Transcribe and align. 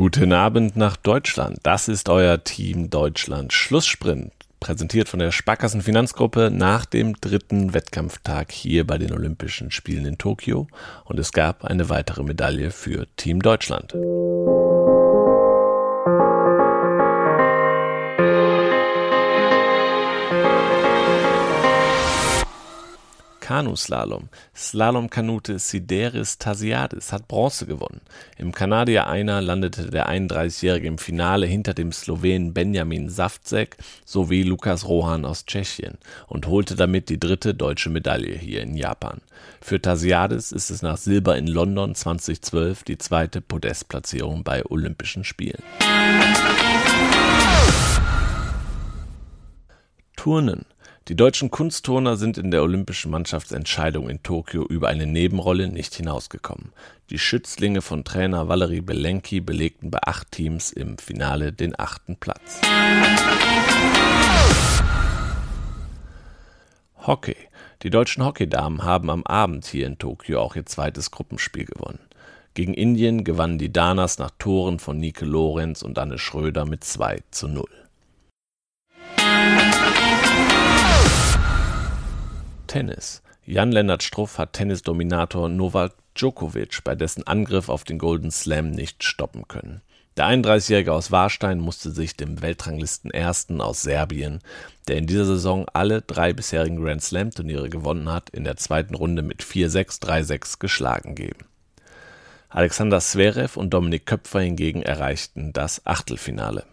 Guten 0.00 0.32
Abend 0.32 0.76
nach 0.76 0.96
Deutschland. 0.96 1.58
Das 1.62 1.86
ist 1.86 2.08
euer 2.08 2.42
Team 2.42 2.88
Deutschland 2.88 3.52
Schlusssprint, 3.52 4.32
präsentiert 4.58 5.10
von 5.10 5.20
der 5.20 5.30
Sparkassen 5.30 5.82
Finanzgruppe 5.82 6.50
nach 6.50 6.86
dem 6.86 7.20
dritten 7.20 7.74
Wettkampftag 7.74 8.50
hier 8.50 8.86
bei 8.86 8.96
den 8.96 9.12
Olympischen 9.12 9.70
Spielen 9.70 10.06
in 10.06 10.16
Tokio 10.16 10.68
und 11.04 11.18
es 11.18 11.32
gab 11.32 11.66
eine 11.66 11.90
weitere 11.90 12.22
Medaille 12.22 12.70
für 12.70 13.08
Team 13.16 13.42
Deutschland. 13.42 13.92
Kanuslalom. 23.50 24.28
Slalomkanute 24.54 25.58
Sideris 25.58 26.38
Tasiadis 26.38 27.12
hat 27.12 27.26
Bronze 27.26 27.66
gewonnen. 27.66 28.00
Im 28.38 28.52
Kanadier 28.52 29.08
Einer 29.08 29.40
landete 29.40 29.90
der 29.90 30.08
31-Jährige 30.08 30.86
im 30.86 30.98
Finale 30.98 31.46
hinter 31.46 31.74
dem 31.74 31.90
Slowenen 31.90 32.54
Benjamin 32.54 33.08
Saftzek 33.08 33.76
sowie 34.04 34.44
Lukas 34.44 34.86
Rohan 34.86 35.24
aus 35.24 35.46
Tschechien 35.46 35.98
und 36.28 36.46
holte 36.46 36.76
damit 36.76 37.08
die 37.08 37.18
dritte 37.18 37.52
deutsche 37.52 37.90
Medaille 37.90 38.36
hier 38.36 38.62
in 38.62 38.76
Japan. 38.76 39.20
Für 39.60 39.82
Tasiadis 39.82 40.52
ist 40.52 40.70
es 40.70 40.82
nach 40.82 40.96
Silber 40.96 41.36
in 41.36 41.48
London 41.48 41.96
2012 41.96 42.84
die 42.84 42.98
zweite 42.98 43.40
Podestplatzierung 43.40 44.44
bei 44.44 44.64
Olympischen 44.66 45.24
Spielen. 45.24 45.64
Turnen. 50.14 50.66
Die 51.08 51.16
deutschen 51.16 51.50
Kunstturner 51.50 52.16
sind 52.16 52.38
in 52.38 52.50
der 52.50 52.62
olympischen 52.62 53.10
Mannschaftsentscheidung 53.10 54.08
in 54.08 54.22
Tokio 54.22 54.64
über 54.64 54.88
eine 54.88 55.06
Nebenrolle 55.06 55.68
nicht 55.68 55.94
hinausgekommen. 55.94 56.72
Die 57.08 57.18
Schützlinge 57.18 57.82
von 57.82 58.04
Trainer 58.04 58.48
Valery 58.48 58.80
Belenki 58.80 59.40
belegten 59.40 59.90
bei 59.90 59.98
acht 60.02 60.30
Teams 60.30 60.70
im 60.70 60.98
Finale 60.98 61.52
den 61.52 61.76
achten 61.78 62.16
Platz. 62.16 62.60
Hockey. 67.06 67.36
Die 67.82 67.90
deutschen 67.90 68.24
Hockeydamen 68.24 68.84
haben 68.84 69.10
am 69.10 69.24
Abend 69.24 69.66
hier 69.66 69.86
in 69.86 69.98
Tokio 69.98 70.40
auch 70.40 70.54
ihr 70.54 70.66
zweites 70.66 71.10
Gruppenspiel 71.10 71.64
gewonnen. 71.64 72.00
Gegen 72.54 72.74
Indien 72.74 73.24
gewannen 73.24 73.58
die 73.58 73.72
Danas 73.72 74.18
nach 74.18 74.32
Toren 74.38 74.78
von 74.78 74.98
Nike 74.98 75.24
Lorenz 75.24 75.82
und 75.82 75.98
Anne 75.98 76.18
Schröder 76.18 76.66
mit 76.66 76.84
2 76.84 77.20
zu 77.30 77.48
0. 77.48 77.64
Tennis. 82.70 83.20
Jan-Lennart 83.46 84.04
Struff 84.04 84.38
hat 84.38 84.52
Tennisdominator 84.52 85.48
Novak 85.48 85.92
Djokovic 86.14 86.84
bei 86.84 86.94
dessen 86.94 87.26
Angriff 87.26 87.68
auf 87.68 87.82
den 87.82 87.98
Golden 87.98 88.30
Slam 88.30 88.70
nicht 88.70 89.02
stoppen 89.02 89.48
können. 89.48 89.82
Der 90.16 90.26
31-Jährige 90.26 90.92
aus 90.92 91.10
Warstein 91.10 91.58
musste 91.58 91.90
sich 91.90 92.16
dem 92.16 92.42
Weltranglisten-Ersten 92.42 93.60
aus 93.60 93.82
Serbien, 93.82 94.38
der 94.86 94.98
in 94.98 95.08
dieser 95.08 95.24
Saison 95.24 95.66
alle 95.72 96.00
drei 96.02 96.32
bisherigen 96.32 96.80
Grand 96.80 97.02
Slam-Turniere 97.02 97.70
gewonnen 97.70 98.08
hat, 98.08 98.30
in 98.30 98.44
der 98.44 98.56
zweiten 98.56 98.94
Runde 98.94 99.22
mit 99.22 99.42
4-6, 99.42 100.00
3-6 100.00 100.60
geschlagen 100.60 101.16
geben. 101.16 101.46
Alexander 102.50 103.00
Zverev 103.00 103.58
und 103.58 103.70
Dominik 103.74 104.06
Köpfer 104.06 104.42
hingegen 104.42 104.82
erreichten 104.82 105.52
das 105.52 105.84
Achtelfinale. 105.86 106.64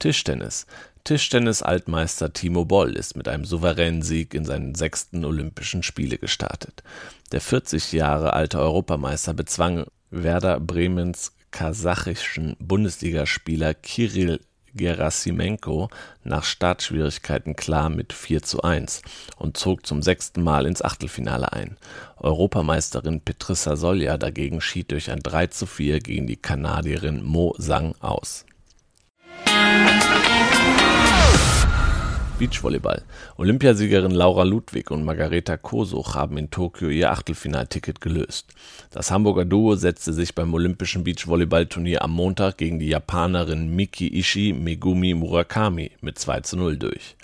Tischtennis. 0.00 0.66
Tischtennis-Altmeister 1.04 2.32
Timo 2.32 2.64
Boll 2.64 2.96
ist 2.96 3.16
mit 3.16 3.28
einem 3.28 3.44
souveränen 3.44 4.02
Sieg 4.02 4.34
in 4.34 4.44
seinen 4.44 4.74
sechsten 4.74 5.24
Olympischen 5.24 5.82
Spiele 5.82 6.18
gestartet. 6.18 6.82
Der 7.32 7.40
40 7.40 7.92
Jahre 7.92 8.32
alte 8.32 8.58
Europameister 8.58 9.34
bezwang 9.34 9.86
Werder 10.10 10.58
Bremens 10.58 11.32
kasachischen 11.50 12.56
Bundesligaspieler 12.58 13.74
Kirill 13.74 14.40
Gerasimenko 14.74 15.90
nach 16.24 16.44
Startschwierigkeiten 16.44 17.56
klar 17.56 17.90
mit 17.90 18.12
4 18.12 18.42
zu 18.42 18.62
1 18.62 19.02
und 19.36 19.56
zog 19.56 19.84
zum 19.84 20.00
sechsten 20.00 20.42
Mal 20.42 20.64
ins 20.64 20.82
Achtelfinale 20.82 21.52
ein. 21.52 21.76
Europameisterin 22.16 23.20
Petrissa 23.20 23.76
Solja 23.76 24.16
dagegen 24.16 24.60
schied 24.60 24.92
durch 24.92 25.10
ein 25.10 25.20
3 25.20 25.48
zu 25.48 25.66
4 25.66 26.00
gegen 26.00 26.26
die 26.26 26.36
Kanadierin 26.36 27.22
Mo 27.22 27.54
Sang 27.58 27.94
aus. 28.00 28.46
Beachvolleyball. 32.40 33.02
Olympiasiegerin 33.36 34.12
Laura 34.12 34.44
Ludwig 34.44 34.90
und 34.90 35.04
Margareta 35.04 35.58
Kosuch 35.58 36.14
haben 36.14 36.38
in 36.38 36.50
Tokio 36.50 36.88
ihr 36.88 37.10
Achtelfinalticket 37.10 38.00
gelöst. 38.00 38.54
Das 38.90 39.10
Hamburger 39.10 39.44
Duo 39.44 39.74
setzte 39.74 40.14
sich 40.14 40.34
beim 40.34 40.54
Olympischen 40.54 41.04
Beachvolleyballturnier 41.04 42.00
am 42.00 42.12
Montag 42.12 42.56
gegen 42.56 42.78
die 42.78 42.88
Japanerin 42.88 43.76
Miki 43.76 44.08
Ishii 44.18 44.54
Megumi 44.54 45.12
Murakami 45.12 45.90
mit 46.00 46.18
2 46.18 46.40
zu 46.40 46.56
0 46.56 46.78
durch. 46.78 47.14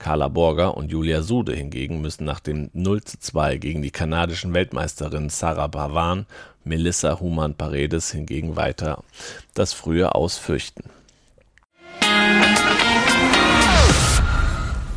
Carla 0.00 0.26
Borger 0.26 0.76
und 0.76 0.90
Julia 0.90 1.22
Sude 1.22 1.54
hingegen 1.54 2.00
müssen 2.00 2.24
nach 2.24 2.40
dem 2.40 2.68
0 2.72 3.04
zu 3.04 3.20
2 3.20 3.58
gegen 3.58 3.80
die 3.80 3.92
kanadischen 3.92 4.54
Weltmeisterinnen 4.54 5.30
Sarah 5.30 5.68
Pavan, 5.68 6.26
Melissa 6.64 7.20
Human-Paredes 7.20 8.10
hingegen 8.10 8.56
weiter 8.56 9.04
das 9.54 9.72
frühe 9.72 10.16
Ausfürchten. 10.16 10.90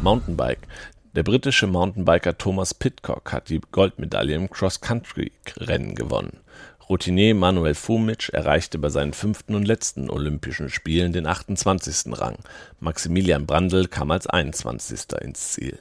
Mountainbike. 0.08 0.70
Der 1.18 1.24
britische 1.24 1.68
Mountainbiker 1.68 2.38
Thomas 2.38 2.74
Pitcock 2.74 3.34
hat 3.34 3.50
die 3.50 3.60
Goldmedaille 3.74 4.36
im 4.36 4.50
Cross-Country-Rennen 4.50 5.96
gewonnen. 5.96 6.40
Routinier 6.88 7.36
Manuel 7.36 7.76
Fumic 7.76 8.30
erreichte 8.30 8.80
bei 8.80 8.88
seinen 8.88 9.12
fünften 9.12 9.54
und 9.54 9.68
letzten 9.68 10.10
Olympischen 10.10 10.70
Spielen 10.70 11.12
den 11.12 11.28
28. 11.28 12.18
Rang. 12.18 12.38
Maximilian 12.80 13.46
Brandl 13.46 13.90
kam 13.90 14.12
als 14.12 14.28
21. 14.28 15.08
ins 15.20 15.52
Ziel. 15.52 15.78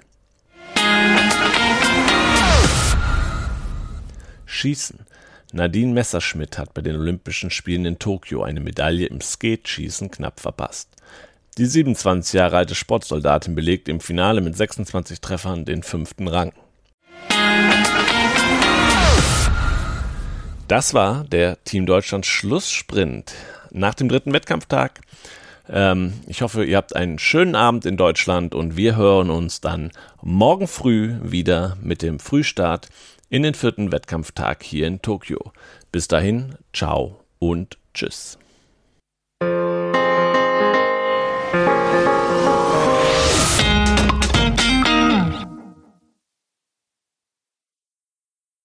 Schießen. 4.44 5.06
Nadine 5.53 5.93
Messerschmidt 5.93 6.58
hat 6.58 6.75
bei 6.75 6.82
den 6.82 6.97
Olympischen 6.97 7.50
Spielen 7.50 7.84
in 7.84 8.00
Tokio 8.00 8.43
eine 8.43 8.58
Medaille 8.58 9.06
im 9.06 9.20
Skateschießen 9.20 10.10
knapp 10.10 10.41
verpasst. 10.41 10.88
Die 11.59 11.65
27 11.65 12.34
Jahre 12.34 12.59
alte 12.59 12.75
Sportsoldatin 12.75 13.55
belegt 13.55 13.89
im 13.89 14.00
Finale 14.00 14.43
mit 14.43 14.55
26 14.55 15.22
Treffern 15.22 15.65
den 15.65 15.83
fünften 15.83 16.28
Rang. 16.28 16.53
Das 20.69 20.93
war 20.93 21.25
der 21.25 21.62
Team 21.65 21.87
Deutschland 21.87 22.27
Schlusssprint 22.27 23.33
nach 23.71 23.94
dem 23.94 24.11
dritten 24.11 24.34
Wettkampftag. 24.34 25.00
Ähm, 25.69 26.12
ich 26.27 26.43
hoffe, 26.43 26.62
ihr 26.62 26.77
habt 26.77 26.94
einen 26.94 27.19
schönen 27.19 27.55
Abend 27.55 27.87
in 27.87 27.97
Deutschland 27.97 28.55
und 28.55 28.77
wir 28.77 28.97
hören 28.97 29.31
uns 29.31 29.62
dann 29.62 29.93
morgen 30.21 30.69
früh 30.69 31.15
wieder 31.23 31.78
mit 31.81 32.03
dem 32.03 32.19
Frühstart 32.19 32.91
in 33.31 33.43
den 33.43 33.55
vierten 33.55 33.93
Wettkampftag 33.93 34.62
hier 34.62 34.87
in 34.87 35.00
Tokio. 35.00 35.53
Bis 35.91 36.06
dahin, 36.06 36.56
ciao 36.75 37.21
und 37.38 37.78
tschüss. 37.94 38.38